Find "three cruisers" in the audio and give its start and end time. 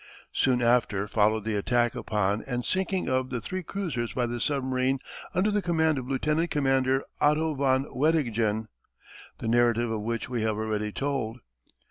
3.39-4.13